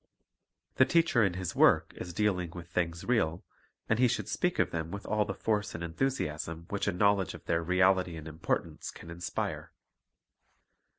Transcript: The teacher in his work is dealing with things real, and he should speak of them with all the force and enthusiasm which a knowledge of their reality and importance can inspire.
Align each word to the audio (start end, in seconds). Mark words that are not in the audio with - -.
The 0.77 0.85
teacher 0.85 1.23
in 1.23 1.35
his 1.35 1.55
work 1.55 1.93
is 1.95 2.11
dealing 2.11 2.49
with 2.55 2.67
things 2.67 3.03
real, 3.05 3.43
and 3.87 3.99
he 3.99 4.07
should 4.07 4.27
speak 4.27 4.57
of 4.57 4.71
them 4.71 4.89
with 4.89 5.05
all 5.05 5.25
the 5.25 5.35
force 5.35 5.75
and 5.75 5.83
enthusiasm 5.83 6.65
which 6.71 6.87
a 6.87 6.91
knowledge 6.91 7.35
of 7.35 7.45
their 7.45 7.61
reality 7.61 8.15
and 8.17 8.27
importance 8.27 8.89
can 8.89 9.11
inspire. 9.11 9.71